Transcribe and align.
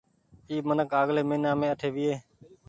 اي 0.49 0.55
منک 0.67 0.91
آگلي 1.01 1.21
مهينآ 1.29 1.51
مين 1.59 1.71
اٺي 1.73 1.89
ويئي۔ 1.93 2.13